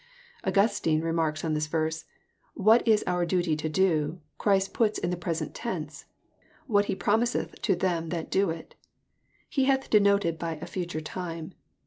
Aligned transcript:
Augustine 0.43 1.01
remarks 1.01 1.45
on 1.45 1.53
this 1.53 1.67
verse," 1.67 2.05
What 2.55 2.87
is 2.87 3.03
our 3.05 3.23
duty 3.23 3.55
to 3.55 3.69
do, 3.69 4.19
Christ 4.39 4.73
puts 4.73 4.97
in 4.97 5.11
the 5.11 5.15
present 5.15 5.53
tense: 5.53 6.05
what 6.65 6.85
He 6.85 6.95
promiseth 6.95 7.61
to 7.61 7.75
them 7.75 8.09
that 8.09 8.31
do 8.31 8.49
it. 8.49 8.73
He 9.47 9.65
hath 9.65 9.91
denoted 9.91 10.39
by 10.39 10.53
a 10.55 10.65
future 10.65 11.01
time. 11.01 11.53